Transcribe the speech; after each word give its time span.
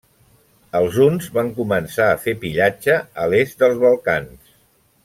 Els 0.79 0.97
huns 1.03 1.27
van 1.35 1.51
començar 1.59 2.09
a 2.13 2.17
fer 2.25 2.35
pillatge 2.47 2.97
a 3.27 3.31
l'est 3.35 3.63
dels 3.67 3.81
Balcans. 3.89 4.53